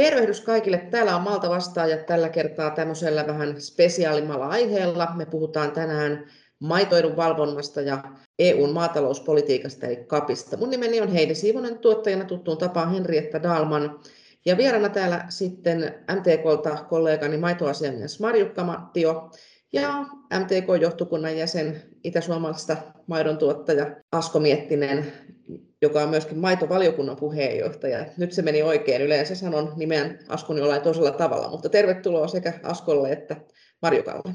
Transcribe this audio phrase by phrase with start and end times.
[0.00, 0.78] Tervehdys kaikille.
[0.78, 5.08] Täällä on Malta vastaaja tällä kertaa tämmöisellä vähän spesiaalimalla aiheella.
[5.16, 6.24] Me puhutaan tänään
[6.58, 8.02] maitoidun valvonnasta ja
[8.38, 10.56] EUn maatalouspolitiikasta eli KAPista.
[10.56, 14.00] Mun nimeni on Heidi Siivonen, tuottajana tuttuun tapaan Henrietta Dalman.
[14.44, 19.30] Ja vieraana täällä sitten MTKlta kollegani maitoasiamies Marjukka Mattio
[19.72, 20.04] ja
[20.38, 22.76] MTK-johtokunnan jäsen Itä-Suomalaisesta
[23.06, 25.12] maidon tuottaja Asko Miettinen,
[25.82, 28.06] joka on myöskin maitovaliokunnan puheenjohtaja.
[28.16, 29.02] Nyt se meni oikein.
[29.02, 33.36] Yleensä sanon nimeän Askon jollain toisella tavalla, mutta tervetuloa sekä Askolle että
[33.82, 34.34] Marjukalle.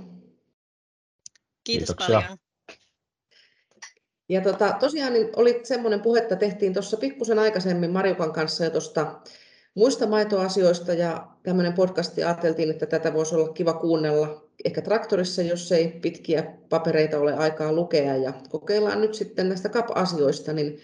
[1.63, 2.21] Kiitos Kiitoksia.
[2.21, 2.38] paljon.
[4.30, 8.70] Ja tota, tosiaan niin oli semmoinen puhe, että tehtiin tuossa pikkusen aikaisemmin Marjukan kanssa jo
[8.70, 9.21] tuosta
[9.76, 15.71] muista maitoasioista ja tämmöinen podcasti ajateltiin, että tätä voisi olla kiva kuunnella ehkä traktorissa, jos
[15.71, 20.80] ei pitkiä papereita ole aikaa lukea ja kokeillaan nyt sitten näistä CAP-asioista, niin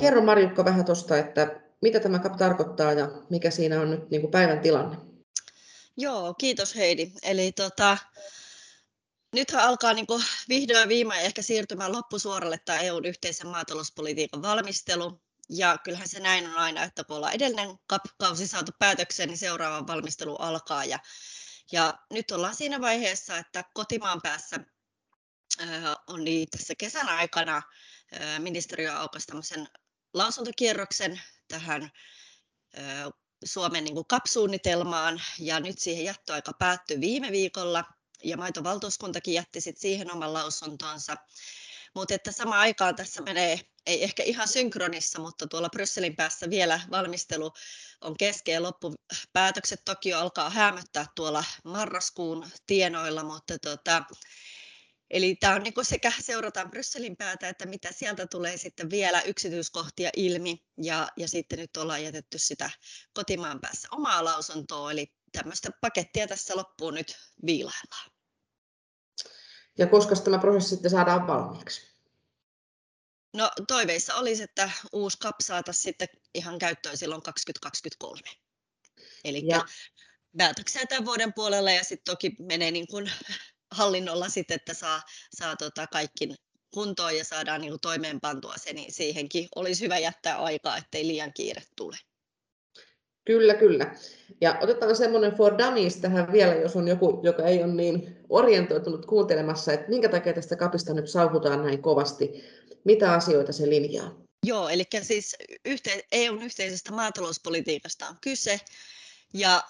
[0.00, 4.20] kerro Marjukka vähän tuosta, että mitä tämä CAP tarkoittaa ja mikä siinä on nyt niin
[4.20, 4.96] kuin päivän tilanne?
[5.96, 7.12] Joo, kiitos Heidi.
[7.22, 7.98] Eli tota,
[9.34, 15.20] nythän alkaa niin kuin vihdoin viimein ehkä siirtymään loppusuoralle tämä EUn yhteisen maatalouspolitiikan valmistelu.
[15.48, 17.78] Ja kyllähän se näin on aina, että kun ollaan edellinen
[18.18, 20.84] kausi saatu päätökseen, niin seuraava valmistelu alkaa.
[20.84, 20.98] Ja,
[21.72, 24.56] ja nyt ollaan siinä vaiheessa, että kotimaan päässä
[26.06, 27.62] on niin tässä kesän aikana
[28.38, 29.68] ministeriö aukaisi tämmöisen
[30.14, 31.90] lausuntokierroksen tähän
[33.44, 35.22] Suomen niin CAP-suunnitelmaan.
[35.38, 37.84] Ja nyt siihen jättöaika päättyi viime viikolla.
[38.24, 41.16] Ja maitovaltuuskuntakin jätti sit siihen oman lausuntonsa.
[41.94, 46.80] Mutta että sama aikaan tässä menee, ei ehkä ihan synkronissa, mutta tuolla Brysselin päässä vielä
[46.90, 47.52] valmistelu
[48.00, 54.04] on kesken loppupäätökset toki alkaa hämöttää tuolla marraskuun tienoilla, mutta tota,
[55.10, 59.22] Eli tämä on niin kuin sekä seurataan Brysselin päätä, että mitä sieltä tulee sitten vielä
[59.22, 60.64] yksityiskohtia ilmi.
[60.82, 62.70] Ja, ja sitten nyt ollaan jätetty sitä
[63.14, 67.16] kotimaan päässä omaa lausuntoa, eli tämmöistä pakettia tässä loppuun nyt
[67.46, 68.10] viilaillaan.
[69.78, 71.94] Ja koska tämä prosessi sitten saadaan valmiiksi?
[73.34, 78.20] No toiveissa olisi, että uusi CAP saataisiin sitten ihan käyttöön silloin 2023.
[79.24, 79.42] Eli
[80.36, 83.10] päätöksiä tämän vuoden puolella ja sitten toki menee niin kuin
[83.74, 85.02] hallinnolla sitten, että saa,
[85.36, 86.34] saa tota kaikki
[86.74, 91.62] kuntoon ja saadaan niin toimeenpantua se, niin siihenkin olisi hyvä jättää aikaa, ettei liian kiire
[91.76, 91.96] tule.
[93.24, 93.94] Kyllä, kyllä.
[94.40, 99.06] Ja otetaan semmoinen for dummies tähän vielä, jos on joku, joka ei ole niin orientoitunut
[99.06, 102.44] kuuntelemassa, että minkä takia tästä kapista nyt sauhutaan näin kovasti.
[102.84, 104.14] Mitä asioita se linjaa?
[104.46, 108.60] Joo, eli siis yhte, EUn yhteisestä maatalouspolitiikasta on kyse.
[109.34, 109.62] Ja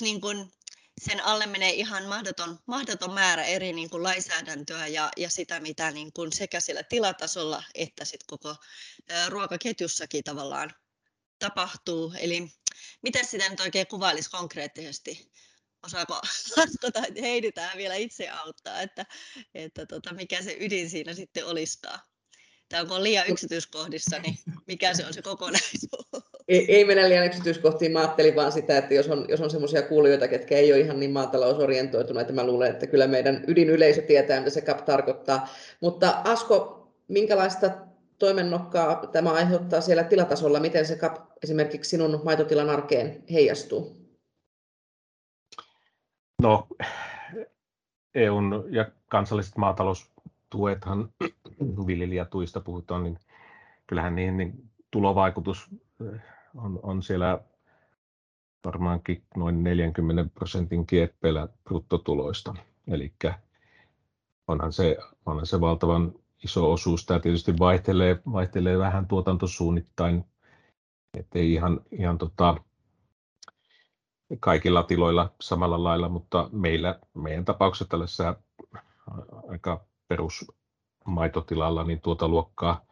[0.00, 0.50] niin kuin
[0.98, 5.90] sen alle menee ihan mahdoton, mahdoton määrä eri niin kuin lainsäädäntöä ja, ja sitä, mitä
[5.90, 8.56] niin kuin sekä sillä tilatasolla että sit koko
[9.28, 10.74] ruokaketjussakin tavallaan
[11.38, 12.14] tapahtuu.
[12.18, 12.52] Eli
[13.02, 15.32] miten sitä nyt oikein kuvailisi konkreettisesti?
[15.82, 16.14] Osaako
[16.62, 19.06] Asko tai Heidi vielä itse auttaa, että,
[19.54, 22.00] että tota, mikä se ydin siinä sitten olisikaan?
[22.68, 26.27] Tai onko liian yksityiskohdissa, niin mikä se on se kokonaisuus?
[26.48, 29.82] Ei, ei mennä liian yksityiskohtiin, mä ajattelin vaan sitä, että jos on, jos on semmoisia
[29.82, 34.50] kuulijoita, ketkä ei ole ihan niin maatalousorientoituneita, mä luulen, että kyllä meidän ydinyleisö tietää, mitä
[34.50, 35.48] se CAP tarkoittaa.
[35.80, 37.70] Mutta Asko, minkälaista
[38.18, 40.60] toimennokkaa tämä aiheuttaa siellä tilatasolla?
[40.60, 43.96] Miten se CAP esimerkiksi sinun maitotilan arkeen heijastuu?
[46.42, 46.66] No,
[48.14, 51.12] EUn ja kansalliset maataloustuethan,
[51.86, 53.18] viljelijätuista puhutaan, niin
[53.86, 54.52] kyllähän niihin niin
[54.90, 55.70] tulovaikutus
[56.64, 57.40] on, on siellä
[58.64, 62.54] varmaankin noin 40 prosentin kieppeillä bruttotuloista.
[62.88, 63.12] Eli
[64.48, 66.12] onhan se, onhan se valtavan
[66.44, 67.06] iso osuus.
[67.06, 70.24] Tämä tietysti vaihtelee, vaihtelee vähän tuotantosuunnittain,
[71.18, 72.56] ettei ihan, ihan tota,
[74.40, 78.36] kaikilla tiloilla samalla lailla, mutta meillä, meidän tapauksessa tällaisessa
[79.48, 82.84] aika perusmaitotilalla, niin tuota luokkaa,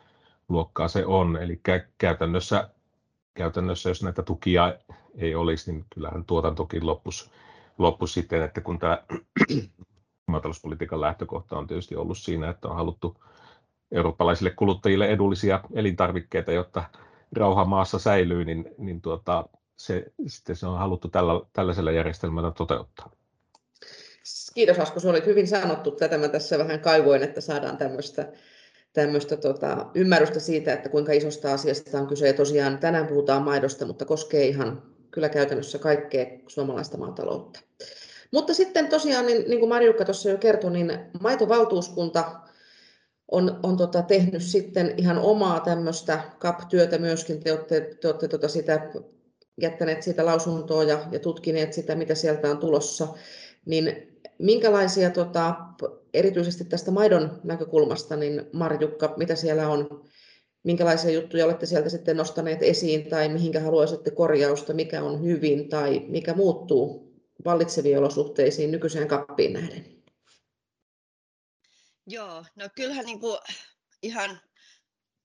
[0.49, 1.37] luokkaa se on.
[1.37, 1.61] Eli
[1.99, 2.71] käytännössä
[3.37, 4.75] käytännössä, jos näitä tukia
[5.19, 7.31] ei olisi, niin kyllähän tuotantokin loppuisi,
[7.79, 9.03] loppuisi sitten, että kun tämä
[10.27, 13.17] maatalouspolitiikan lähtökohta on tietysti ollut siinä, että on haluttu
[13.93, 16.85] eurooppalaisille kuluttajille edullisia elintarvikkeita, jotta
[17.33, 19.45] rauha maassa säilyy, niin, niin tuota,
[19.77, 23.11] se, sitten se on haluttu tällä, tällaisella järjestelmällä toteuttaa.
[24.55, 25.91] Kiitos Asko, se oli hyvin sanottu.
[25.91, 28.33] Tätä mä tässä vähän kaivoin, että saadaan tämmöistä
[28.97, 32.27] tämmöistä tota, ymmärrystä siitä, että kuinka isosta asiasta on kyse.
[32.27, 37.61] Ja tosiaan tänään puhutaan maidosta, mutta koskee ihan kyllä käytännössä kaikkea suomalaista maataloutta.
[38.33, 42.25] Mutta sitten tosiaan, niin, niin kuin Marjukka tuossa jo kertoi, niin maitovaltuuskunta
[43.31, 47.41] on, on tota, tehnyt sitten ihan omaa tämmöistä CAP-työtä myöskin.
[47.41, 48.91] Te olette, te olette tota sitä
[49.61, 53.09] jättäneet siitä lausuntoa ja, ja tutkineet sitä, mitä sieltä on tulossa,
[53.67, 55.55] niin minkälaisia, tota,
[56.15, 60.05] erityisesti tästä maidon näkökulmasta, niin Marjukka, mitä siellä on,
[60.63, 66.01] minkälaisia juttuja olette sieltä sitten nostaneet esiin tai mihinkä haluaisitte korjausta, mikä on hyvin tai
[66.09, 69.97] mikä muuttuu vallitseviin olosuhteisiin nykyiseen kappiin nähden?
[72.07, 73.39] Joo, no kyllähän niin kuin
[74.03, 74.41] ihan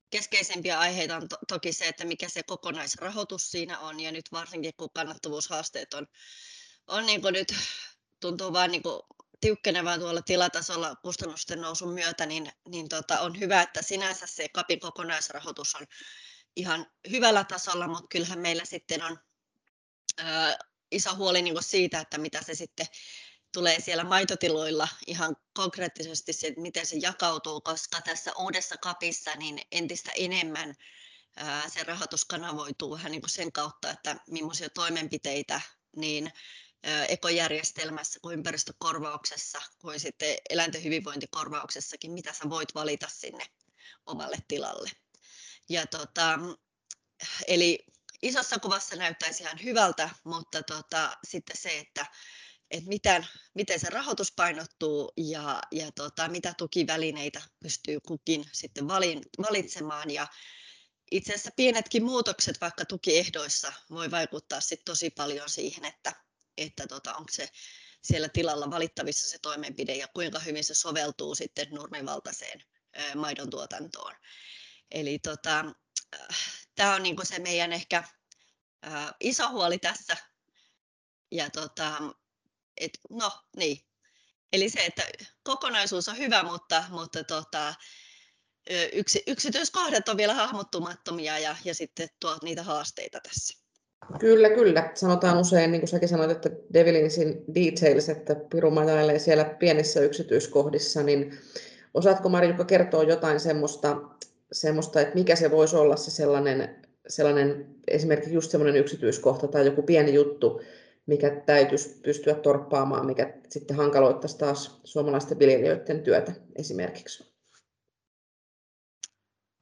[0.10, 4.74] keskeisempiä aiheita on to- toki se, että mikä se kokonaisrahoitus siinä on, ja nyt varsinkin
[4.78, 6.08] kun kannattavuushaasteet on,
[6.88, 7.48] on niin kuin nyt
[8.22, 9.02] tuntuu vaan niin kuin
[9.42, 14.80] tiukkenevaa tuolla tilatasolla kustannusten nousun myötä, niin, niin tota, on hyvä, että sinänsä se kapin
[14.80, 15.88] kokonaisrahoitus on
[16.56, 19.20] ihan hyvällä tasolla, mutta kyllähän meillä sitten on
[20.18, 20.58] ää,
[20.92, 22.86] iso huoli niin siitä, että mitä se sitten
[23.54, 30.12] tulee siellä maitotiloilla ihan konkreettisesti se, miten se jakautuu, koska tässä uudessa kapissa niin entistä
[30.16, 30.76] enemmän
[31.36, 35.62] ää, se rahoitus kanavoituu vähän niin sen kautta, että millaisia toimenpiteitä
[35.96, 36.32] niin
[36.84, 43.46] ekojärjestelmässä kuin ympäristökorvauksessa kuin sitten eläinten hyvinvointikorvauksessakin, mitä sä voit valita sinne
[44.06, 44.92] omalle tilalle.
[45.70, 46.40] Ja tota,
[47.48, 47.86] eli
[48.22, 52.06] isossa kuvassa näyttäisi ihan hyvältä, mutta tota, sitten se, että
[52.72, 58.88] että miten, miten se rahoitus painottuu ja, ja tota, mitä tukivälineitä pystyy kukin sitten
[59.42, 60.10] valitsemaan.
[60.10, 60.28] Ja
[61.12, 66.14] itse asiassa pienetkin muutokset vaikka tukiehdoissa voi vaikuttaa sit tosi paljon siihen, että,
[66.58, 67.50] että tota, onko se
[68.04, 72.64] siellä tilalla valittavissa se toimenpide ja kuinka hyvin se soveltuu sitten nurmivaltaiseen
[73.16, 74.16] maidon tuotantoon.
[74.92, 75.66] Eli tota,
[76.76, 78.04] tämä on niinku se meidän ehkä
[78.82, 80.18] ää, iso huoli tässä.
[81.32, 82.02] Ja tota,
[82.78, 83.78] et, no niin.
[84.54, 85.04] Eli se, että
[85.44, 87.76] kokonaisuus on hyvä, mutta, mutta tota,
[88.94, 93.61] yksi, yksityiskohdat on vielä hahmottumattomia ja, ja sitten tuo niitä haasteita tässä.
[94.20, 94.92] Kyllä, kyllä.
[94.94, 97.10] Sanotaan usein, niin kuin säkin sanoit, että devilin
[97.56, 101.38] details, että piru majailee siellä pienissä yksityiskohdissa, niin
[101.94, 104.02] osaatko Marjukka kertoa jotain semmoista,
[104.52, 106.76] semmoista, että mikä se voisi olla se sellainen,
[107.08, 110.62] sellainen esimerkiksi just semmoinen yksityiskohta tai joku pieni juttu,
[111.06, 117.31] mikä täytyisi pystyä torppaamaan, mikä sitten hankaloittaisi taas suomalaisten viljelijöiden työtä esimerkiksi?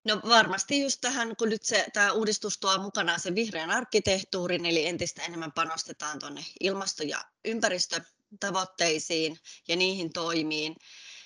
[0.09, 4.85] No varmasti just tähän, kun nyt se, tämä uudistus tuo mukanaan sen vihreän arkkitehtuurin, eli
[4.85, 10.75] entistä enemmän panostetaan tuonne ilmasto- ja ympäristötavoitteisiin ja niihin toimiin,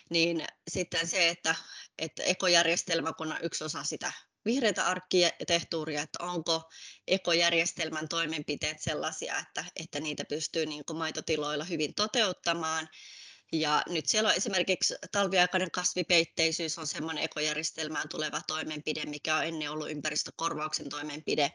[0.09, 1.56] niin sitten se, että,
[2.00, 4.13] että ekojärjestelmä, kun on yksi osa sitä
[4.45, 6.71] vihreitä arkkitehtuuria, että onko
[7.07, 12.89] ekojärjestelmän toimenpiteet sellaisia, että, että niitä pystyy niin kuin maitotiloilla hyvin toteuttamaan.
[13.54, 19.72] Ja nyt siellä on esimerkiksi talviaikainen kasvipeitteisyys on semmoinen ekojärjestelmään tuleva toimenpide, mikä on ennen
[19.72, 21.52] ollut ympäristökorvauksen toimenpide.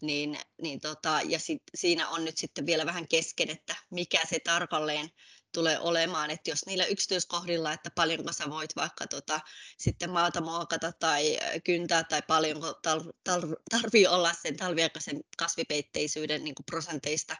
[0.00, 4.38] Niin, niin tota, ja sit, siinä on nyt sitten vielä vähän kesken, että mikä se
[4.44, 5.10] tarkalleen
[5.52, 9.40] tulee olemaan, että jos niillä yksityiskohdilla, että paljonko sä voit vaikka tota,
[9.78, 16.54] sitten maata muokata tai kyntää tai paljonko tar- tar- tarvii olla sen talviaikaisen kasvipeitteisyyden niin
[16.66, 17.36] prosenteista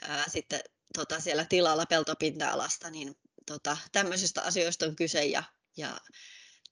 [0.00, 0.60] ää, sitten
[0.94, 5.42] tota, siellä tilalla peltopinta-alasta, niin tota, tämmöisistä asioista on kyse ja,
[5.76, 5.96] ja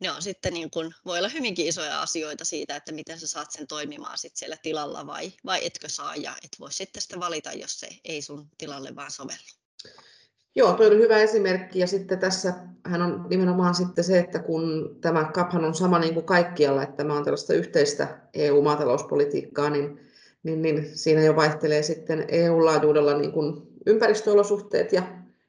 [0.00, 3.50] ne on sitten niin kun, voi olla hyvinkin isoja asioita siitä, että miten sä saat
[3.50, 7.52] sen toimimaan sit siellä tilalla vai, vai etkö saa ja et voi sitten sitä valita,
[7.52, 9.48] jos se ei sun tilalle vaan sovellu.
[10.54, 12.54] Joo, tuo oli hyvä esimerkki ja sitten tässä
[12.84, 16.96] hän on nimenomaan sitten se, että kun tämä CAPhan on sama niin kuin kaikkialla, että
[16.96, 20.00] tämä on tällaista yhteistä EU-maatalouspolitiikkaa, niin,
[20.42, 25.02] niin, niin siinä jo vaihtelee sitten EU-laajuudella niin kuin ympäristöolosuhteet ja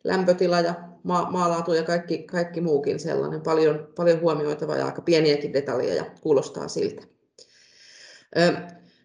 [0.04, 3.42] lämpötila ja maa, maalaatu ja kaikki, kaikki muukin sellainen.
[3.42, 7.04] Paljon, paljon huomioitavaa ja aika pieniäkin detaljeja kuulostaa siltä.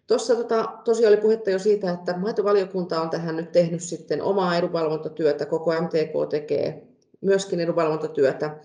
[0.07, 4.57] Tuossa tota, tosiaan oli puhetta jo siitä, että maitovaliokunta on tähän nyt tehnyt sitten omaa
[4.57, 6.87] edunvalvontatyötä, koko MTK tekee
[7.21, 8.57] myöskin edunvalvontatyötä,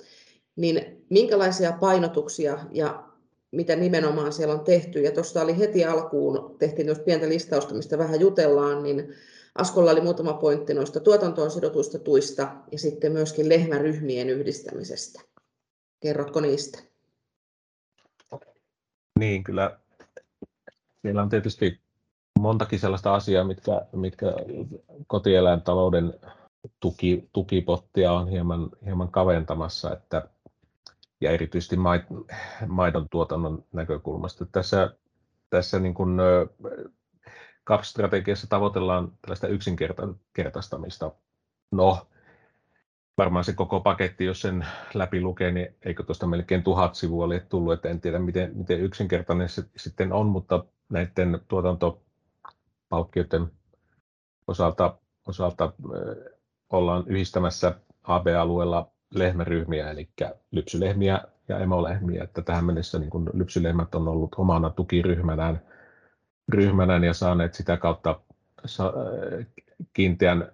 [0.57, 3.05] niin minkälaisia painotuksia ja
[3.51, 5.01] mitä nimenomaan siellä on tehty.
[5.01, 9.15] Ja tuossa oli heti alkuun, tehtiin myös pientä listausta, mistä vähän jutellaan, niin
[9.55, 15.21] Askolla oli muutama pointti noista tuotantoon sidotuista tuista ja sitten myöskin lehmäryhmien yhdistämisestä.
[16.01, 16.79] Kerrotko niistä?
[19.19, 19.79] Niin, kyllä
[21.03, 21.81] siellä on tietysti
[22.39, 24.27] montakin sellaista asiaa, mitkä, mitkä
[25.07, 26.15] kotieläintalouden
[26.81, 30.29] tuki, tukipottia on hieman, hieman kaventamassa, että,
[31.21, 31.77] ja erityisesti
[32.67, 34.47] maidon tuotannon näkökulmasta.
[34.53, 34.95] Tässä,
[35.51, 36.17] tässä niin kuin,
[37.67, 41.13] CAP-strategiassa tavoitellaan tällaista yksinkertaistamista.
[41.73, 42.07] No,
[43.19, 47.41] varmaan se koko paketti, jos sen läpi lukee, niin eikö tuosta melkein tuhat sivua ole
[47.41, 52.03] tullut, että en tiedä miten, miten yksinkertainen se sitten on, mutta näiden tuotanto
[52.89, 53.47] palkkioiden
[54.47, 54.99] osalta,
[55.29, 55.73] osalta
[56.71, 60.09] ollaan yhdistämässä AB-alueella lehmäryhmiä, eli
[60.51, 65.70] lypsylehmiä ja emolehmiä, että tähän mennessä niin kun lypsylehmät on ollut omana tukiryhmänään
[66.53, 68.21] ryhmänään ja saaneet sitä kautta
[69.93, 70.53] kiinteän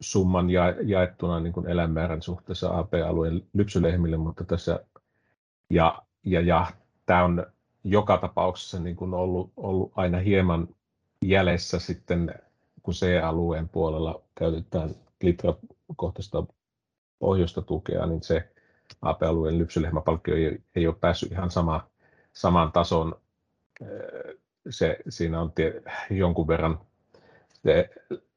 [0.00, 4.80] summan ja, jaettuna niin kuin eläinmäärän suhteessa AP-alueen lypsylehmille, mutta tässä
[5.70, 6.66] ja, ja, ja
[7.06, 7.46] tämä on
[7.84, 10.68] joka tapauksessa niin kuin ollut, ollut aina hieman
[11.24, 12.34] jäljessä sitten,
[12.82, 16.44] kun C-alueen puolella käytetään litrakohtaista
[17.18, 18.48] pohjoista tukea, niin se
[19.02, 21.86] AP-alueen lypsylehmäpalkkio ei, ei ole päässyt ihan sama,
[22.32, 23.14] saman tason.
[24.70, 26.78] Se, siinä on tie, jonkun verran
[27.64, 27.90] se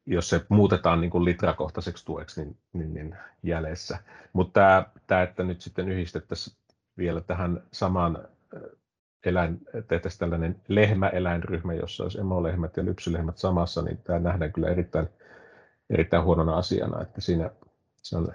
[0.06, 3.98] jos se muutetaan niin kuin litrakohtaiseksi tueksi, niin, niin, niin jäljessä.
[4.32, 6.56] Mutta tämä, että nyt sitten yhdistettäisiin
[6.98, 8.28] vielä tähän samaan
[9.24, 15.08] eläin, tehtäisiin tällainen lehmäeläinryhmä, jossa olisi emolehmät ja lypsylehmät samassa, niin tämä nähdään kyllä erittäin,
[15.90, 17.50] erittäin huonona asiana, että siinä
[18.02, 18.32] se on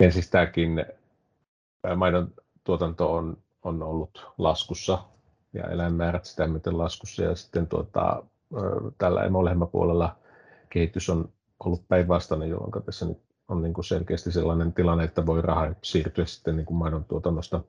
[0.00, 0.84] ensistääkin
[1.96, 2.32] maidon
[2.64, 4.98] tuotanto on, on ollut laskussa
[5.52, 7.22] ja eläinmäärät sitä myöten laskussa.
[7.22, 8.22] Ja sitten tuota,
[8.98, 10.16] tällä emolehmäpuolella
[10.70, 11.28] kehitys on
[11.64, 13.18] ollut päinvastainen, jolloin tässä nyt
[13.48, 17.60] on niin kuin selkeästi sellainen tilanne, että voi raha siirtyä sitten niin kuin maidon tuotannosta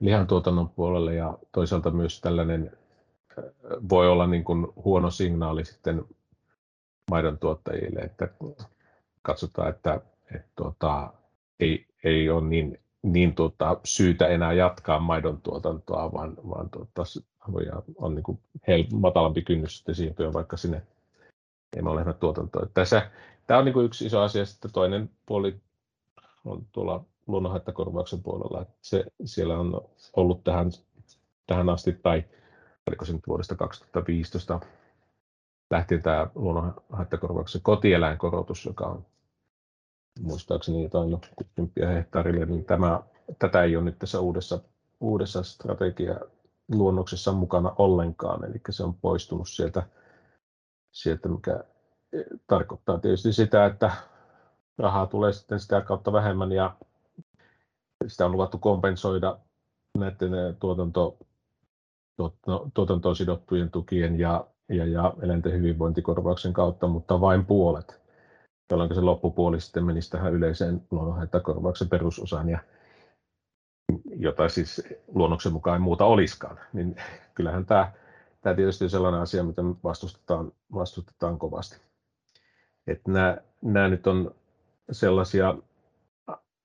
[0.00, 1.14] lihantuotannon puolelle.
[1.14, 2.72] Ja toisaalta myös tällainen
[3.88, 6.04] voi olla niin kuin huono signaali sitten
[7.10, 8.28] maidon tuottajille, että
[9.22, 10.00] katsotaan, että,
[10.34, 11.12] että tuota,
[11.60, 17.02] ei, ei ole niin, niin tuota, syytä enää jatkaa maidon tuotantoa, vaan, vaan tuota,
[17.96, 20.82] on niin kuin hel, matalampi kynnys sitten siirtyä vaikka sinne
[22.20, 22.66] tuotantoa.
[22.74, 23.10] Tässä,
[23.46, 24.46] tämä on niin kuin yksi iso asia.
[24.46, 25.60] Sitten toinen puoli
[26.44, 28.66] on tuolla luonnonhaittakorvauksen puolella.
[28.80, 29.80] Se, siellä on
[30.16, 30.70] ollut tähän,
[31.46, 32.24] tähän asti, tai
[32.86, 34.60] oliko se nyt vuodesta 2015
[35.70, 39.06] lähtien tämä luonnonhaittakorvauksen kotieläinkorotus, joka on
[40.20, 43.02] muistaakseni jotain 60 hehtaarille, niin tämä,
[43.38, 44.60] tätä ei ole nyt tässä uudessa,
[45.00, 46.20] uudessa strategia
[46.72, 49.82] luonnoksessa mukana ollenkaan, eli se on poistunut sieltä
[50.92, 51.64] sieltä, mikä
[52.12, 53.90] eh, tarkoittaa tietysti sitä, että
[54.78, 56.76] rahaa tulee sitten sitä kautta vähemmän ja
[58.06, 59.38] sitä on luvattu kompensoida
[59.98, 61.18] näiden eh, tuotanto,
[62.74, 67.97] tuotantoon sidottujen tukien ja, ja, ja eläinten hyvinvointikorvauksen kautta, mutta vain puolet,
[68.70, 72.58] jolloin se loppupuoli sitten menisi tähän yleiseen luonnonhaittakorvauksen perusosaan, ja,
[74.16, 74.82] jota siis
[75.14, 76.58] luonnoksen mukaan ei muuta olisikaan.
[76.72, 76.96] Niin
[77.34, 77.92] kyllähän tämä
[78.40, 81.76] tämä tietysti on sellainen asia, mitä vastustetaan, vastustetaan kovasti.
[82.86, 84.34] Että nämä, nämä nyt on
[84.90, 85.54] sellaisia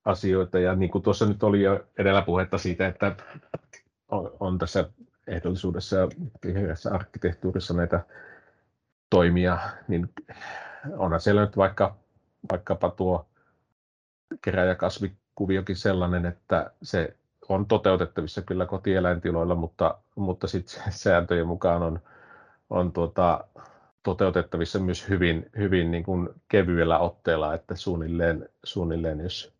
[0.04, 3.16] asioita, ja niin kuin tuossa nyt oli jo edellä puhetta siitä, että
[4.08, 4.90] on, on tässä
[5.26, 6.08] ehdollisuudessa ja
[6.90, 8.00] arkkitehtuurissa näitä
[9.10, 9.58] toimia,
[9.88, 10.10] niin
[10.96, 11.96] onhan siellä nyt vaikka,
[12.52, 13.26] vaikkapa tuo
[14.42, 17.16] keräjäkasvikuviokin sellainen, että se
[17.48, 22.00] on toteutettavissa kyllä kotieläintiloilla, mutta, mutta sitten sääntöjen mukaan on,
[22.70, 23.44] on tuota,
[24.02, 29.54] toteutettavissa myös hyvin, hyvin niin kuin kevyellä otteella, että suunnilleen, suunnilleen jos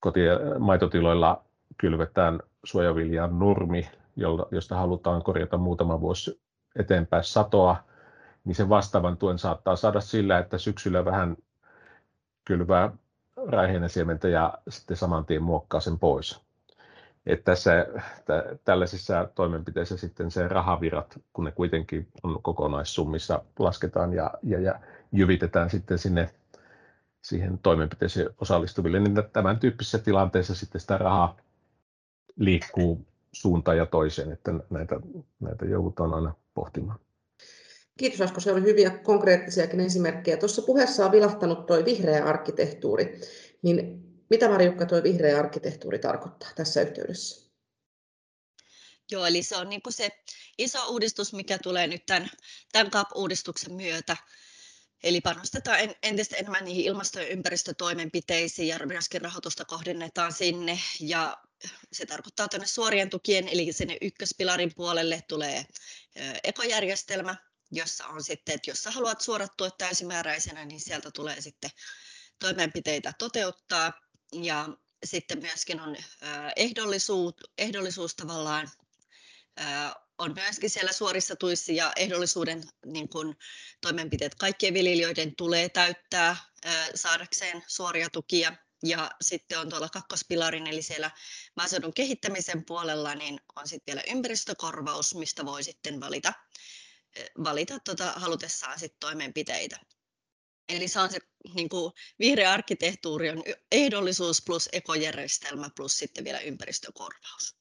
[0.00, 0.20] koti-
[0.58, 1.44] maitotiloilla
[1.78, 3.90] kylvetään suojaviljan nurmi,
[4.50, 6.40] josta halutaan korjata muutama vuosi
[6.76, 7.76] eteenpäin satoa,
[8.46, 11.36] niin sen vastaavan tuen saattaa saada sillä, että syksyllä vähän
[12.44, 12.92] kylvää
[13.46, 16.46] raiheen siementä ja sitten saman tien muokkaa sen pois
[17.26, 17.86] että tässä
[18.24, 24.80] tä, tällaisissa toimenpiteissä sitten se rahavirat, kun ne kuitenkin on kokonaissummissa, lasketaan ja, ja, ja
[25.12, 26.30] jyvitetään sitten sinne
[27.22, 31.36] siihen toimenpiteeseen osallistuville, niin tämän tyyppisessä tilanteessa sitten sitä rahaa
[32.36, 35.00] liikkuu suuntaan ja toiseen, että näitä,
[35.40, 36.98] näitä joudutaan aina pohtimaan.
[37.98, 40.36] Kiitos Asko, se oli hyviä konkreettisiakin esimerkkejä.
[40.36, 43.20] Tuossa puheessa on vilahtanut tuo vihreä arkkitehtuuri,
[43.62, 47.46] niin mitä Marjukka tuo vihreä arkkitehtuuri tarkoittaa tässä yhteydessä?
[49.10, 50.08] Joo, eli se on niin se
[50.58, 52.30] iso uudistus, mikä tulee nyt tämän,
[52.72, 54.16] tämän CAP-uudistuksen myötä.
[55.02, 60.78] Eli panostetaan entistä enemmän niihin ilmasto- ja ympäristötoimenpiteisiin ja myöskin rahoitusta kohdennetaan sinne.
[61.00, 61.36] Ja
[61.92, 65.66] se tarkoittaa tuonne suorien tukien, eli sinne ykköspilarin puolelle tulee
[66.44, 67.36] ekojärjestelmä,
[67.70, 71.70] jossa on sitten, että jos sä haluat suorat tuet täysimääräisenä, niin sieltä tulee sitten
[72.38, 73.92] toimenpiteitä toteuttaa
[74.32, 74.68] ja
[75.04, 75.96] sitten myöskin on
[76.56, 78.70] ehdollisuus, ehdollisuus tavallaan
[80.18, 83.36] on myöskin siellä suorissa tuissa ja ehdollisuuden niin kun,
[83.80, 86.36] toimenpiteet kaikkien viljelijöiden tulee täyttää
[86.94, 88.56] saadakseen suoria tukia.
[88.84, 91.10] Ja sitten on tuolla kakkospilarin, eli siellä
[91.56, 96.32] maaseudun kehittämisen puolella, niin on sitten vielä ympäristökorvaus, mistä voi sitten valita
[97.44, 99.76] valita tuota, halutessaan sit toimenpiteitä.
[100.68, 101.18] Eli se on se
[101.54, 103.42] niin kuin, vihreä arkkitehtuuri on
[103.72, 107.56] ehdollisuus plus ekojärjestelmä plus sitten vielä ympäristökorvaus.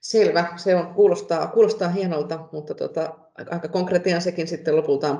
[0.00, 3.18] Selvä, se on, kuulostaa, kuulostaa hienolta, mutta tota,
[3.50, 5.16] aika konkreettinen sekin sitten lopulta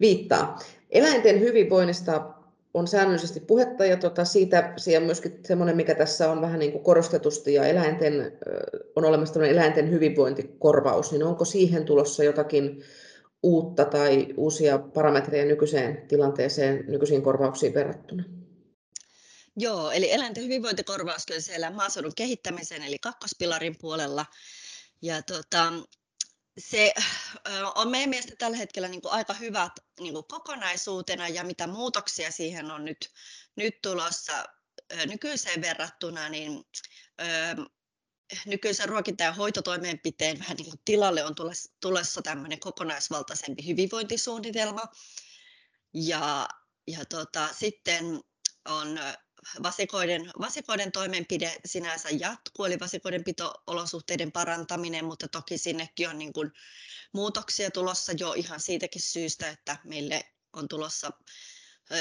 [0.00, 0.58] viittaa.
[0.90, 2.39] Eläinten hyvinvoinnista
[2.74, 6.84] on säännöllisesti puhetta ja tota, siitä on myöskin semmoinen, mikä tässä on vähän niin kuin
[6.84, 8.38] korostetusti ja eläinten,
[8.96, 12.82] on olemassa eläinten hyvinvointikorvaus, niin onko siihen tulossa jotakin
[13.42, 18.24] uutta tai uusia parametreja nykyiseen tilanteeseen, nykyisiin korvauksiin verrattuna?
[19.56, 24.26] Joo, eli eläinten hyvinvointikorvaus on siellä maaseudun kehittämisen eli kakkospilarin puolella.
[25.02, 25.72] Ja tota,
[26.60, 26.94] se
[27.74, 32.30] on meidän mielestä tällä hetkellä niin kuin aika hyvät niin kuin kokonaisuutena ja mitä muutoksia
[32.30, 33.10] siihen on nyt,
[33.56, 34.44] nyt tulossa
[35.06, 36.64] nykyiseen verrattuna, niin
[38.46, 41.34] nykyisen ruokinta- ja hoitotoimenpiteen vähän niin kuin tilalle on
[41.80, 44.82] tulossa tämmöinen kokonaisvaltaisempi hyvinvointisuunnitelma.
[45.94, 46.48] Ja,
[46.86, 48.04] ja tota, sitten
[48.68, 49.00] on
[49.62, 56.52] vasikoiden, vasikoiden toimenpide sinänsä jatkuu, eli vasikoiden pito-olosuhteiden parantaminen, mutta toki sinnekin on niin kuin
[57.12, 61.10] muutoksia tulossa jo ihan siitäkin syystä, että meille on tulossa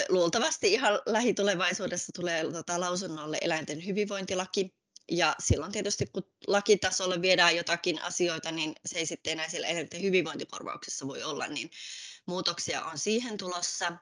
[0.09, 4.79] luultavasti ihan lähitulevaisuudessa tulee tota, lausunnolle eläinten hyvinvointilaki,
[5.11, 10.01] ja silloin tietysti kun lakitasolla viedään jotakin asioita, niin se ei sitten enää siellä eläinten
[10.01, 11.71] hyvinvointikorvauksessa voi olla, niin
[12.25, 13.97] muutoksia on siihen tulossa.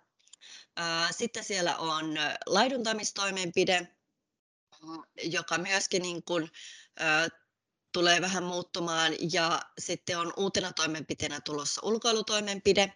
[1.12, 2.16] Sitten siellä on
[2.46, 3.88] laiduntamistoimenpide,
[5.24, 6.52] joka myöskin niin kuin,
[7.92, 12.94] tulee vähän muuttumaan ja sitten on uutena toimenpiteenä tulossa ulkoilutoimenpide.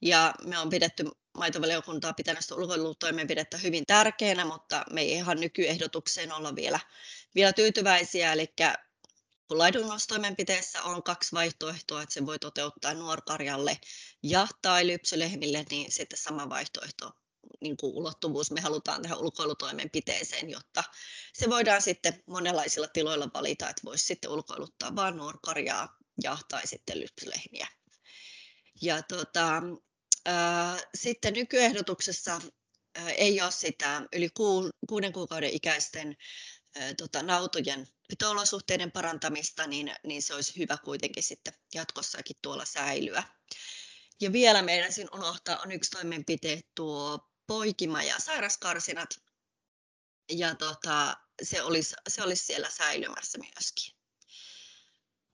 [0.00, 1.04] Ja me on pidetty
[1.38, 6.80] maitovaliokuntaa pitänyt sitä ulkoilutoimenpidettä hyvin tärkeänä, mutta me ei ihan nykyehdotukseen olla vielä,
[7.34, 8.32] vielä tyytyväisiä.
[8.32, 8.54] Eli
[9.50, 13.78] laidunnostoimenpiteessä on kaksi vaihtoehtoa, että se voi toteuttaa nuorkarjalle
[14.22, 17.12] ja tai lypsylehmille, niin sitten sama vaihtoehto
[17.60, 20.84] niin kuin ulottuvuus me halutaan tähän ulkoilutoimenpiteeseen, jotta
[21.32, 27.00] se voidaan sitten monenlaisilla tiloilla valita, että voisi sitten ulkoiluttaa vain nuorkarjaa ja tai sitten
[27.00, 27.68] lypsylehmiä.
[28.82, 29.62] Ja tota,
[30.24, 32.40] ää, sitten nykyehdotuksessa
[32.94, 34.28] ää, ei ole sitä yli
[34.88, 36.16] kuuden kuukauden ikäisten
[36.96, 43.22] tota, nautojen pito-olosuhteiden parantamista, niin, niin se olisi hyvä kuitenkin sitten jatkossakin tuolla säilyä.
[44.20, 49.20] Ja vielä meidän unohtaa on yksi toimenpite tuo poikima ja sairaskarsinat.
[50.32, 53.96] Ja tota, se, olisi, se olisi siellä säilymässä myöskin.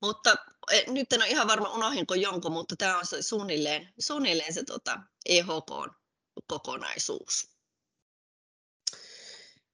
[0.03, 0.37] Mutta
[0.71, 4.65] e, nyt en ole ihan varma unohinko jonkun, mutta tämä on se suunnilleen, suunnilleen se
[4.65, 7.52] tota, EHK-kokonaisuus.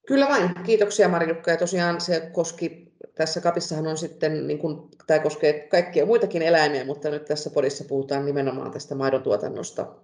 [0.08, 0.54] Kyllä vain.
[0.66, 1.50] Kiitoksia Marjukka.
[1.50, 6.84] Ja tosiaan se koski, tässä kapissahan on sitten, niin kuin, tämä koskee kaikkia muitakin eläimiä,
[6.84, 9.94] mutta nyt tässä podissa puhutaan nimenomaan tästä maidon tuotannosta,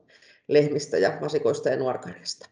[0.48, 2.48] lehmistä ja vasikoista ja nuorkarjasta.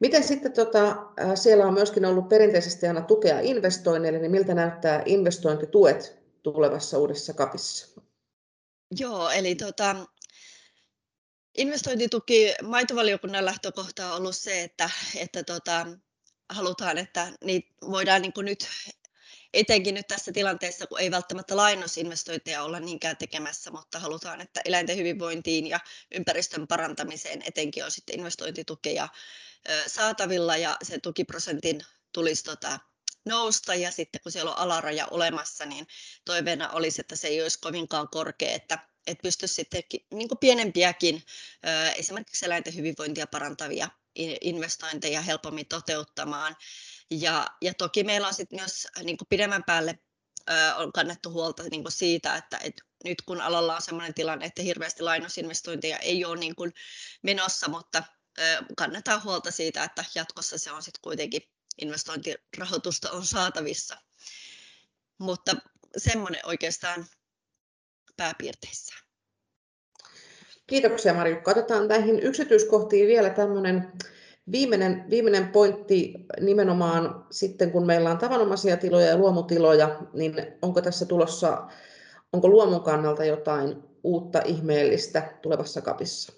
[0.00, 0.96] Miten sitten tota,
[1.34, 8.00] siellä on myöskin ollut perinteisesti aina tukea investoinneille, niin miltä näyttää investointituet tulevassa uudessa kapissa?
[8.98, 9.96] Joo, eli tota,
[11.58, 15.86] investointituki maitovaliokunnan lähtökohta on ollut se, että, että tota,
[16.50, 18.68] halutaan, että niitä voidaan niin nyt
[19.54, 24.96] etenkin nyt tässä tilanteessa, kun ei välttämättä lainosinvestointeja olla niinkään tekemässä, mutta halutaan, että eläinten
[24.96, 25.80] hyvinvointiin ja
[26.14, 29.08] ympäristön parantamiseen etenkin on sitten investointitukeja
[29.86, 31.80] saatavilla ja se tukiprosentin
[32.12, 32.78] tulisi tota,
[33.24, 33.74] nousta.
[33.74, 35.86] Ja sitten kun siellä on alaraja olemassa, niin
[36.24, 39.82] toiveena olisi, että se ei olisi kovinkaan korkea, että, että pystyisi sitten
[40.14, 41.22] niin pienempiäkin
[41.96, 43.88] esimerkiksi eläinten hyvinvointia parantavia
[44.40, 46.56] investointeja helpommin toteuttamaan.
[47.10, 49.98] Ja, ja toki meillä on sitten myös niin kuin pidemmän päälle
[50.50, 54.46] ö, on kannettu huolta niin kuin siitä, että et nyt kun alalla on sellainen tilanne,
[54.46, 56.72] että hirveästi lainosinvestointeja ei ole niin kuin
[57.22, 58.02] menossa, mutta
[58.38, 61.42] ö, kannetaan huolta siitä, että jatkossa se on sitten kuitenkin
[61.80, 63.96] investointirahoitusta on saatavissa.
[65.18, 65.52] Mutta
[65.96, 67.06] semmoinen oikeastaan
[68.16, 69.09] pääpiirteissään.
[70.70, 71.50] Kiitoksia Marjukka.
[71.50, 73.92] Otetaan näihin yksityiskohtiin vielä tämmöinen
[74.52, 81.06] viimeinen, viimeinen pointti nimenomaan sitten, kun meillä on tavanomaisia tiloja ja luomutiloja, niin onko tässä
[81.06, 81.66] tulossa,
[82.32, 86.32] onko luomun kannalta jotain uutta ihmeellistä tulevassa kapissa?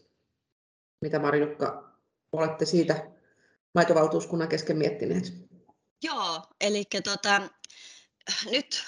[1.00, 1.92] Mitä Marjukka,
[2.32, 3.10] olette siitä
[3.74, 5.32] maitovaltuuskunnan kesken miettineet?
[6.02, 7.42] Joo, eli tota,
[8.50, 8.84] nyt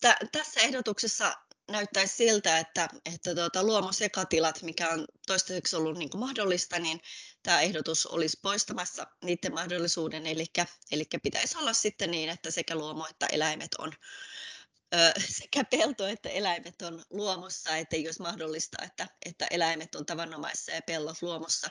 [0.00, 1.32] t- tässä ehdotuksessa
[1.70, 7.00] näyttäisi siltä, että, että tuota, luomusekatilat, mikä on toistaiseksi ollut niin kuin mahdollista, niin
[7.42, 10.26] tämä ehdotus olisi poistamassa niiden mahdollisuuden.
[10.26, 10.46] Eli,
[10.92, 13.92] eli pitäisi olla sitten niin, että sekä luomu että eläimet on
[15.40, 20.82] sekä pelto että eläimet on luomussa, että olisi mahdollista, että, että eläimet on tavanomaisessa ja
[20.86, 21.68] pellot luomussa.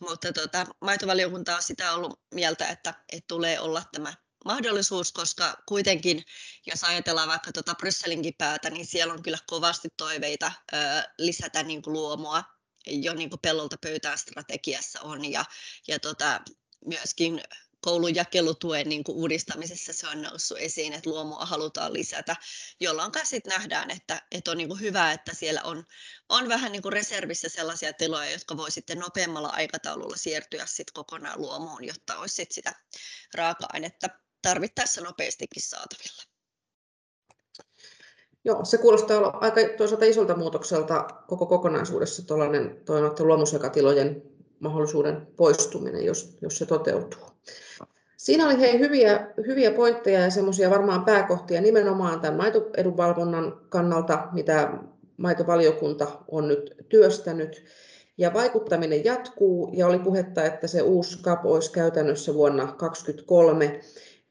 [0.00, 6.24] Mutta tota, maitovaliokunta on sitä ollut mieltä, että, että tulee olla tämä mahdollisuus, koska kuitenkin,
[6.66, 10.76] jos ajatellaan vaikka tuota Brysselinkin päätä, niin siellä on kyllä kovasti toiveita ö,
[11.18, 12.42] lisätä niin kuin luomua
[12.86, 15.24] jo niin kuin pellolta pöytään strategiassa on.
[15.24, 15.44] Ja,
[15.88, 16.40] ja tota,
[16.86, 17.40] myöskin
[17.84, 22.36] koulun jakelutuen niin kuin uudistamisessa se on noussut esiin, että luomua halutaan lisätä,
[22.80, 25.84] jolloin sitten nähdään, että, että on niin kuin hyvä, että siellä on,
[26.28, 31.40] on vähän niin kuin reservissä sellaisia tiloja, jotka voi sitten nopeammalla aikataululla siirtyä sit kokonaan
[31.40, 32.72] luomuun, jotta olisi sit sitä
[33.34, 34.08] raaka-ainetta
[34.44, 36.22] tarvittaessa nopeastikin saatavilla.
[38.44, 42.82] Joo, se kuulostaa olla aika toisaalta isolta muutokselta koko kokonaisuudessa tuollainen
[43.18, 44.22] luomusekatilojen
[44.60, 47.26] mahdollisuuden poistuminen, jos, jos se toteutuu.
[48.16, 54.72] Siinä oli hei hyviä, hyviä pointteja ja semmoisia varmaan pääkohtia nimenomaan tämän maitoedunvalvonnan kannalta, mitä
[55.16, 57.64] maitovaliokunta on nyt työstänyt.
[58.18, 63.80] Ja vaikuttaminen jatkuu ja oli puhetta, että se uusi CAP olisi käytännössä vuonna 2023.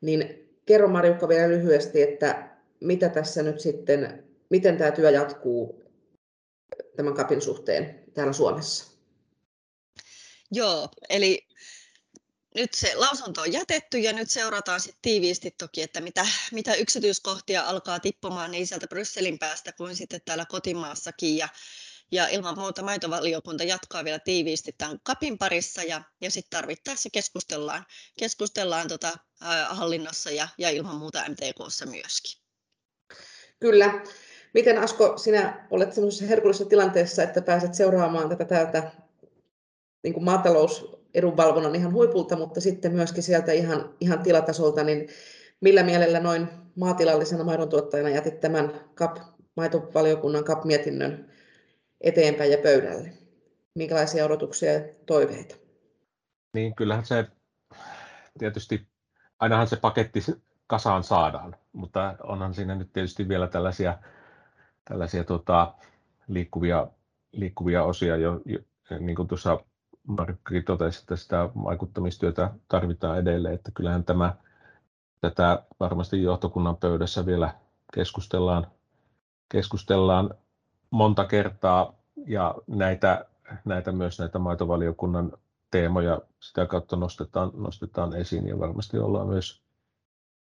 [0.04, 5.84] Niin kerro Marjukka vielä lyhyesti, että mitä tässä nyt sitten, miten tämä työ jatkuu
[6.96, 8.94] tämän CAPin suhteen täällä Suomessa?
[10.52, 11.48] Joo, eli
[12.56, 17.64] nyt se lausunto on jätetty ja nyt seurataan sitten tiiviisti toki, että mitä, mitä yksityiskohtia
[17.64, 21.38] alkaa tippumaan niin sieltä Brysselin päästä kuin sitten täällä kotimaassakin.
[21.38, 21.50] Ja,
[22.12, 27.86] ja ilman muuta maitovaliokunta jatkaa vielä tiiviisti tämän kapin parissa ja, ja sitten tarvittaessa keskustellaan,
[28.20, 29.12] keskustellaan tota,
[29.70, 32.42] hallinnossa ja, ja ilman muuta MTKssa myöskin.
[33.60, 34.04] Kyllä.
[34.54, 38.92] Miten Asko, sinä olet sellaisessa herkullisessa tilanteessa, että pääset seuraamaan tätä täältä
[40.04, 45.08] niin kuin maatalousedunvalvonnan ihan huipulta, mutta sitten myöskin sieltä ihan, ihan tilatasolta, niin
[45.62, 49.18] millä mielellä noin maatilallisena maidontuottajana jätit tämän CAP,
[49.56, 51.33] maitovaliokunnan CAP-mietinnön
[52.04, 53.14] eteenpäin ja pöydälle?
[53.76, 55.56] Minkälaisia odotuksia ja toiveita?
[56.54, 57.28] Niin kyllähän se
[58.40, 58.88] tietysti,
[59.40, 60.20] ainahan se paketti
[60.68, 63.98] kasaan saadaan, mutta onhan siinä nyt tietysti vielä tällaisia,
[64.90, 65.74] tällaisia tota,
[66.28, 66.88] liikkuvia,
[67.32, 68.60] liikkuvia osia, jo, jo,
[69.00, 69.60] niin kuin tuossa
[70.08, 74.36] Markki totesi, että sitä vaikuttamistyötä tarvitaan edelleen, että kyllähän tämä,
[75.22, 77.54] tätä varmasti johtokunnan pöydässä vielä
[77.94, 78.68] keskustellaan,
[79.50, 80.36] keskustellaan
[80.94, 81.94] monta kertaa
[82.28, 83.26] ja näitä,
[83.66, 85.32] näitä myös näitä maitovaliokunnan
[85.72, 89.62] teemoja sitä kautta nostetaan, nostetaan esiin ja varmasti ollaan myös,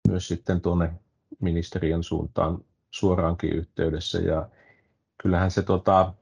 [0.08, 0.94] myös sitten tuonne
[1.40, 2.58] ministeriön suuntaan
[2.92, 4.20] suoraankin yhteydessä.
[4.20, 4.50] Ja
[5.22, 6.14] kyllähän se tota,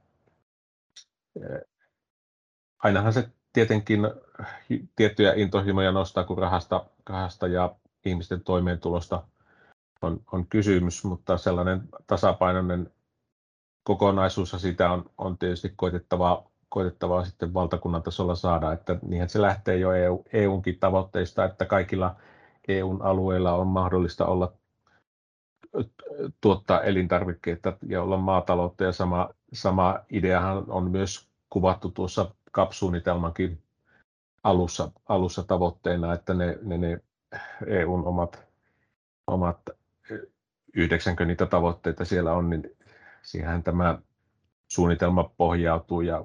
[2.82, 4.00] ainahan se tietenkin
[4.96, 7.74] tiettyjä intohimoja nostaa, kun rahasta, rahasta ja
[8.04, 9.22] ihmisten toimeentulosta
[10.02, 12.90] on, on kysymys, mutta sellainen tasapainoinen
[13.86, 19.76] kokonaisuus sitä on, on tietysti koitettavaa, koitettavaa sitten valtakunnan tasolla saada, että niinhän se lähtee
[19.76, 22.16] jo EU, EUnkin tavoitteista, että kaikilla
[22.68, 24.52] EUn alueilla on mahdollista olla
[26.40, 28.84] tuottaa elintarvikkeita ja olla maataloutta.
[28.84, 33.58] Ja sama, sama ideahan on myös kuvattu tuossa CAP-suunnitelmankin
[34.44, 37.00] alussa, alussa tavoitteena, että ne, ne, ne
[37.66, 38.46] EUn omat,
[39.26, 39.60] omat
[40.74, 42.75] 90 niitä tavoitteita siellä on, niin
[43.26, 43.98] siihen tämä
[44.68, 46.24] suunnitelma pohjautuu ja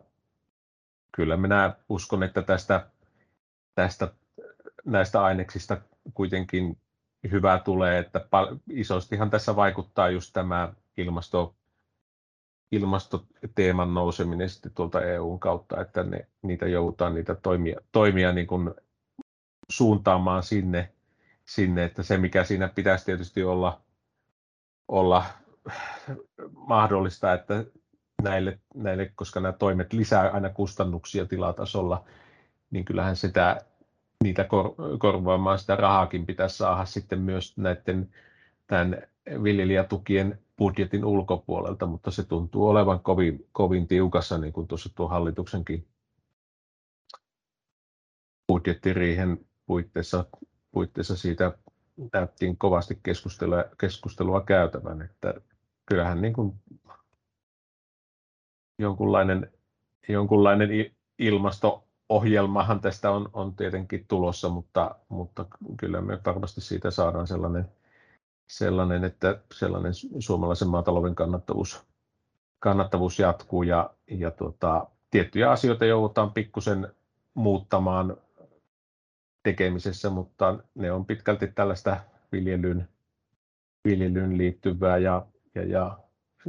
[1.11, 2.87] kyllä minä uskon, että tästä,
[3.75, 4.13] tästä
[4.85, 5.81] näistä aineksista
[6.13, 6.77] kuitenkin
[7.31, 8.27] hyvää tulee, että
[8.69, 11.55] isostihan tässä vaikuttaa just tämä ilmasto,
[12.71, 18.73] ilmastoteeman nouseminen sitten tuolta EUn kautta, että ne, niitä joudutaan niitä toimia, toimia niin kuin
[19.69, 20.93] suuntaamaan sinne,
[21.45, 23.81] sinne, että se mikä siinä pitäisi tietysti olla,
[24.87, 25.25] olla
[26.51, 27.65] mahdollista, että
[28.21, 32.05] näille, näille, koska nämä toimet lisää aina kustannuksia tilatasolla,
[32.71, 33.61] niin kyllähän sitä,
[34.23, 38.09] niitä kor, korvaamaan sitä rahaakin pitäisi saada sitten myös näiden
[38.67, 39.01] tämän
[39.43, 45.87] viljelijätukien budjetin ulkopuolelta, mutta se tuntuu olevan kovin, kovin tiukassa, niin kuin tuossa tuo hallituksenkin
[48.47, 50.25] budjettiriihen puitteissa,
[50.71, 51.57] puitteissa siitä
[52.13, 55.33] näyttiin kovasti keskustelua, keskustelua käytävän, että
[55.85, 56.53] kyllähän niin kuin
[58.79, 59.51] jonkunlainen,
[60.09, 60.69] jonkunlainen
[61.19, 65.45] ilmasto-ohjelmahan tästä on, on tietenkin tulossa, mutta, mutta
[65.77, 67.65] kyllä me varmasti siitä saadaan sellainen
[68.51, 71.85] sellainen, että sellainen suomalaisen maatalouden kannattavuus,
[72.59, 76.87] kannattavuus jatkuu ja, ja tuota, tiettyjä asioita joudutaan pikkusen
[77.33, 78.17] muuttamaan
[79.43, 81.97] tekemisessä, mutta ne on pitkälti tällaista
[82.31, 82.87] viljelyn
[83.87, 85.97] viljelyyn liittyvää ja, ja, ja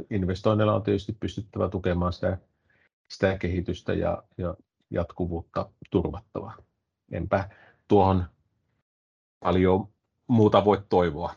[0.09, 2.37] investoinneilla on tietysti pystyttävä tukemaan sitä,
[3.09, 4.55] sitä kehitystä ja, ja
[4.89, 6.53] jatkuvuutta turvattava.
[7.11, 7.49] Enpä
[7.87, 8.25] tuohon
[9.39, 9.87] paljon
[10.27, 11.35] muuta voi toivoa.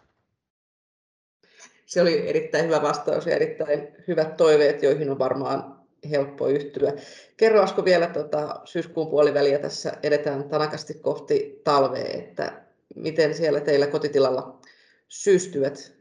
[1.87, 5.77] Se oli erittäin hyvä vastaus ja erittäin hyvät toiveet, joihin on varmaan
[6.11, 6.93] helppo yhtyä.
[7.37, 12.63] Kerro Asko vielä tuota, syyskuun puoliväliä tässä edetään tanakasti kohti talvea, että
[12.95, 14.61] miten siellä teillä kotitilalla
[15.09, 15.97] syystyöt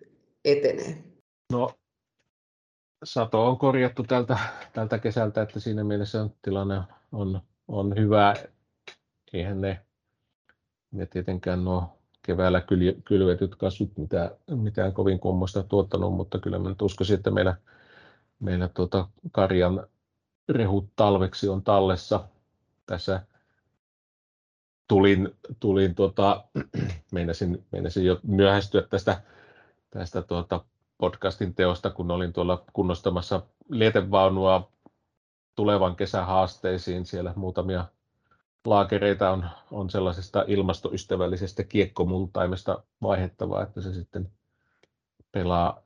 [0.45, 1.14] etenee?
[1.51, 1.73] No,
[3.03, 4.37] sato on korjattu tältä,
[4.73, 6.81] tältä kesältä, että siinä mielessä tilanne
[7.11, 8.33] on, on hyvä.
[9.33, 9.81] Eihän ne,
[10.91, 12.61] ne tietenkään nuo keväällä
[13.05, 17.55] kylvetyt kasvit mitään, mitään kovin kummoista tuottanut, mutta kyllä mä nyt uskoisin, että meillä,
[18.39, 19.87] meillä tuota karjan
[20.49, 22.27] rehut talveksi on tallessa.
[22.85, 23.25] Tässä
[24.87, 26.43] tulin, tulin tuota,
[27.11, 29.21] meinasin, meinasin jo myöhästyä tästä,
[29.89, 30.65] tästä tuota
[30.97, 34.71] podcastin teosta, kun olin tuolla kunnostamassa lietevaunua
[35.55, 37.05] tulevan kesän haasteisiin.
[37.05, 37.85] Siellä muutamia
[38.65, 44.31] laakereita on, on sellaisesta ilmastoystävällisestä kiekkomultaimesta vaihettavaa, että se sitten
[45.31, 45.81] pelaa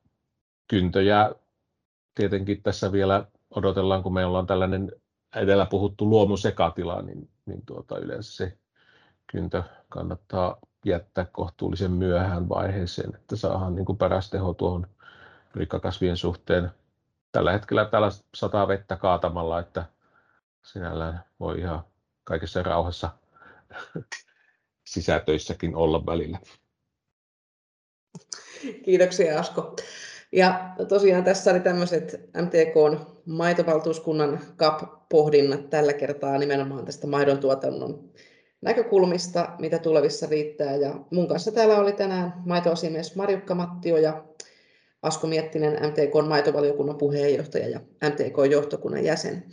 [0.68, 1.32] kyntöjä.
[2.16, 4.92] Tietenkin tässä vielä odotellaan, kun meillä on tällainen
[5.36, 8.58] edellä puhuttu luomusekatila, niin, niin tuota, yleensä se
[9.28, 14.88] kyntö kannattaa jättää kohtuullisen myöhään vaiheeseen, että saadaan niin kuin paras teho tuohon
[15.56, 16.72] rikkakasvien suhteen.
[17.32, 19.86] Tällä hetkellä täällä sataa vettä kaatamalla, että
[20.64, 21.84] sinällään voi ihan
[22.24, 23.10] kaikessa rauhassa
[24.94, 26.40] sisätöissäkin olla välillä.
[28.86, 29.76] Kiitoksia Asko.
[30.32, 38.10] Ja tosiaan tässä oli tämmöiset MTK maitovaltuuskunnan CAP-pohdinnat tällä kertaa nimenomaan tästä maidon tuotannon
[38.62, 40.76] näkökulmista, mitä tulevissa riittää.
[40.76, 44.24] Ja mun kanssa täällä oli tänään maitoasiamies Marjukka Mattio ja
[45.02, 49.44] Asko Miettinen, MTK maitovaliokunnan puheenjohtaja ja MTK-johtokunnan jäsen.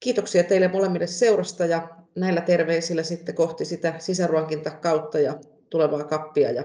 [0.00, 5.38] Kiitoksia teille molemmille seurasta ja näillä terveisillä sitten kohti sitä sisäruokinta kautta ja
[5.70, 6.50] tulevaa kappia.
[6.50, 6.64] Ja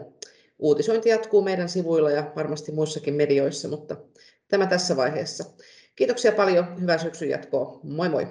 [0.60, 3.98] uutisointi jatkuu meidän sivuilla ja varmasti muissakin medioissa, mutta
[4.48, 5.44] tämä tässä vaiheessa.
[5.96, 7.80] Kiitoksia paljon, hyvää syksyn jatkoa.
[7.84, 8.28] Moi moi!